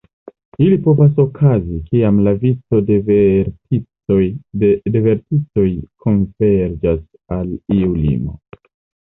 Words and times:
Ili 0.67 0.77
povas 0.85 1.19
okazi, 1.23 1.75
kiam 1.91 2.17
la 2.27 2.33
vico 2.45 2.79
de 2.87 2.97
verticoj 3.09 5.67
konverĝas 6.07 7.05
al 7.39 7.55
iu 7.79 7.93
limo. 8.01 8.35